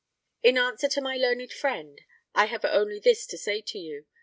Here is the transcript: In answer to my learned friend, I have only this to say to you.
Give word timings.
In 0.41 0.57
answer 0.57 0.87
to 0.87 0.99
my 0.99 1.15
learned 1.15 1.53
friend, 1.53 2.01
I 2.33 2.45
have 2.45 2.65
only 2.65 2.99
this 2.99 3.27
to 3.27 3.37
say 3.37 3.61
to 3.61 3.77
you. 3.77 4.07